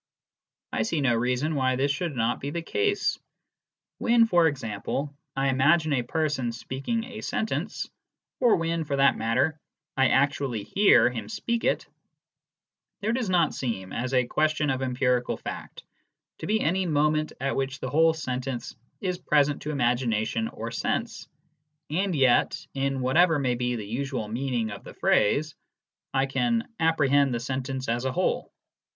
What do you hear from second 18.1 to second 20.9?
sentence is present to imagination or